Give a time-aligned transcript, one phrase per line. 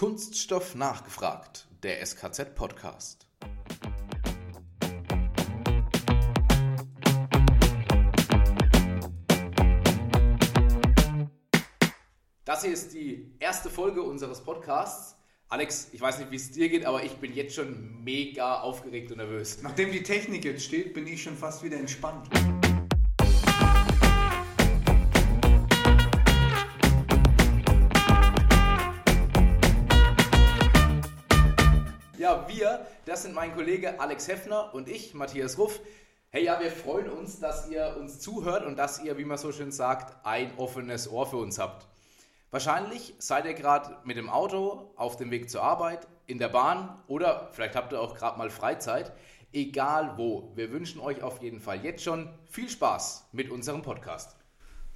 [0.00, 3.26] Kunststoff nachgefragt, der SKZ-Podcast.
[12.46, 15.16] Das hier ist die erste Folge unseres Podcasts.
[15.50, 19.10] Alex, ich weiß nicht, wie es dir geht, aber ich bin jetzt schon mega aufgeregt
[19.10, 19.60] und nervös.
[19.60, 22.30] Nachdem die Technik jetzt steht, bin ich schon fast wieder entspannt.
[32.20, 35.80] Ja, wir, das sind mein Kollege Alex Heffner und ich, Matthias Ruff.
[36.28, 39.52] Hey, ja, wir freuen uns, dass ihr uns zuhört und dass ihr, wie man so
[39.52, 41.86] schön sagt, ein offenes Ohr für uns habt.
[42.50, 47.02] Wahrscheinlich seid ihr gerade mit dem Auto auf dem Weg zur Arbeit, in der Bahn
[47.06, 49.12] oder vielleicht habt ihr auch gerade mal Freizeit.
[49.54, 54.39] Egal wo, wir wünschen euch auf jeden Fall jetzt schon viel Spaß mit unserem Podcast.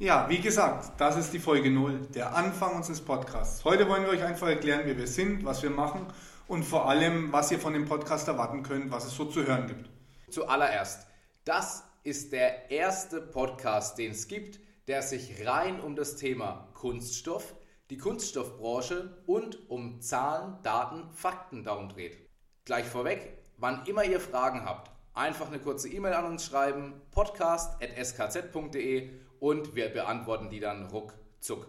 [0.00, 3.62] Ja, wie gesagt, das ist die Folge 0, der Anfang unseres Podcasts.
[3.66, 6.06] Heute wollen wir euch einfach erklären, wer wir sind, was wir machen
[6.48, 9.66] und vor allem, was ihr von dem Podcast erwarten könnt, was es so zu hören
[9.66, 9.90] gibt.
[10.30, 11.06] Zuallererst,
[11.44, 17.54] das ist der erste Podcast, den es gibt, der sich rein um das Thema Kunststoff,
[17.90, 22.26] die Kunststoffbranche und um Zahlen, Daten, Fakten darum dreht.
[22.64, 29.10] Gleich vorweg, wann immer ihr Fragen habt, einfach eine kurze E-Mail an uns schreiben, podcast.skz.de
[29.40, 31.66] und wir beantworten die dann ruckzuck.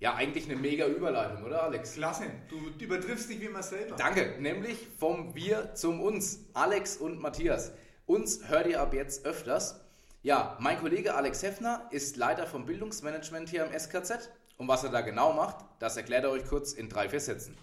[0.00, 1.94] Ja, eigentlich eine mega Überleitung, oder Alex?
[1.94, 3.96] Klasse, du übertriffst dich wie immer selber.
[3.96, 7.72] Danke, nämlich vom Wir zum Uns, Alex und Matthias.
[8.04, 9.80] Uns hört ihr ab jetzt öfters.
[10.22, 14.30] Ja, mein Kollege Alex Heffner ist Leiter vom Bildungsmanagement hier am SKZ.
[14.56, 17.56] Und was er da genau macht, das erklärt er euch kurz in drei, vier Sätzen.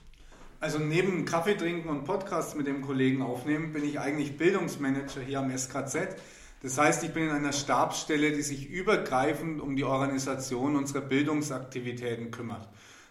[0.59, 5.39] Also neben Kaffee trinken und Podcasts mit dem Kollegen aufnehmen, bin ich eigentlich Bildungsmanager hier
[5.39, 6.15] am SKZ.
[6.61, 12.29] Das heißt, ich bin in einer Stabsstelle, die sich übergreifend um die Organisation unserer Bildungsaktivitäten
[12.29, 12.67] kümmert.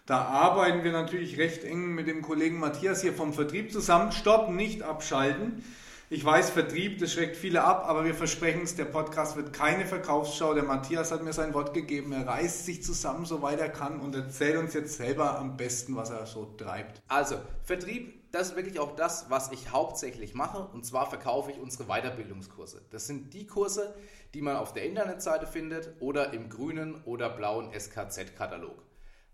[0.06, 4.12] Da arbeiten wir natürlich recht eng mit dem Kollegen Matthias hier vom Vertrieb zusammen.
[4.12, 5.64] Stopp, nicht abschalten.
[6.12, 9.86] Ich weiß, Vertrieb, das schreckt viele ab, aber wir versprechen es, der Podcast wird keine
[9.86, 10.54] Verkaufsschau.
[10.54, 14.16] Der Matthias hat mir sein Wort gegeben, er reißt sich zusammen, soweit er kann und
[14.16, 17.00] erzählt uns jetzt selber am besten, was er so treibt.
[17.06, 20.68] Also, Vertrieb, das ist wirklich auch das, was ich hauptsächlich mache.
[20.72, 22.82] Und zwar verkaufe ich unsere Weiterbildungskurse.
[22.91, 23.94] Das sind die Kurse,
[24.34, 28.82] die man auf der Internetseite findet oder im grünen oder blauen SKZ-Katalog.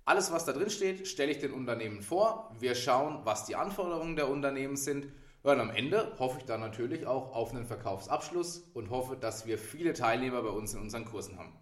[0.04, 2.54] Alles, was da drin steht, stelle ich den Unternehmen vor.
[2.58, 5.08] Wir schauen, was die Anforderungen der Unternehmen sind
[5.52, 9.58] und am Ende hoffe ich dann natürlich auch auf einen Verkaufsabschluss und hoffe, dass wir
[9.58, 11.52] viele Teilnehmer bei uns in unseren Kursen haben.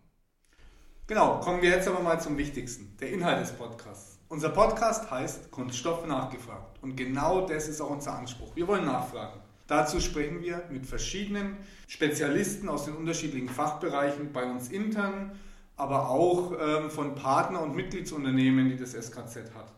[1.07, 4.14] Genau, kommen wir jetzt aber mal zum Wichtigsten, der Inhalt des Podcasts.
[4.35, 8.51] Unser Podcast heißt Kunststoff nachgefragt und genau das ist auch unser Anspruch.
[8.57, 9.39] Wir wollen nachfragen.
[9.69, 11.57] Dazu sprechen wir mit verschiedenen
[11.87, 15.39] Spezialisten aus den unterschiedlichen Fachbereichen bei uns intern,
[15.77, 19.73] aber auch ähm, von Partner- und Mitgliedsunternehmen, die das SKZ hat.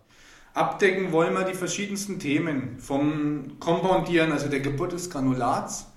[0.55, 5.89] Abdecken wollen wir die verschiedensten Themen, vom Kompoundieren, also der Geburt des Granulats,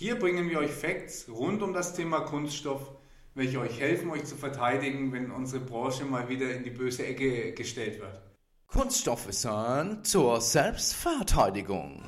[0.00, 2.90] Hier bringen wir euch Facts rund um das Thema Kunststoff,
[3.34, 7.52] welche euch helfen, euch zu verteidigen, wenn unsere Branche mal wieder in die böse Ecke
[7.52, 8.18] gestellt wird.
[8.66, 12.02] Kunststoffwissen zur Selbstverteidigung.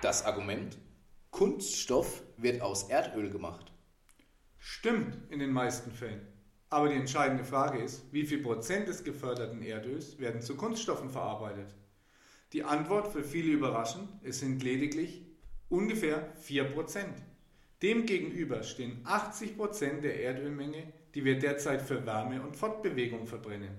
[0.00, 0.78] Das Argument,
[1.32, 3.72] Kunststoff wird aus Erdöl gemacht.
[4.58, 6.33] Stimmt in den meisten Fällen.
[6.74, 11.72] Aber die entscheidende Frage ist, wie viel Prozent des geförderten Erdöls werden zu Kunststoffen verarbeitet?
[12.52, 15.24] Die Antwort für viele überraschend, es sind lediglich
[15.68, 17.04] ungefähr 4%.
[17.80, 23.76] Demgegenüber stehen 80% der Erdölmenge, die wir derzeit für Wärme und Fortbewegung verbrennen.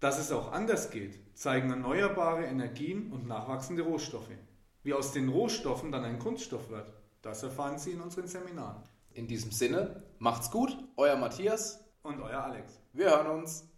[0.00, 4.34] Dass es auch anders geht, zeigen erneuerbare Energien und nachwachsende Rohstoffe.
[4.82, 6.92] Wie aus den Rohstoffen dann ein Kunststoff wird,
[7.22, 8.82] das erfahren Sie in unseren Seminaren.
[9.12, 12.80] In diesem Sinne, macht's gut, euer Matthias und euer Alex.
[12.92, 13.68] Wir hören uns.